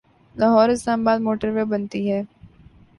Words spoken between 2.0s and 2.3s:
ہے۔